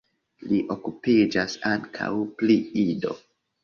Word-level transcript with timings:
Li 0.51 0.61
okupiĝas 0.77 1.59
ankaŭ 1.75 2.11
pri 2.43 2.61
Ido. 2.91 3.19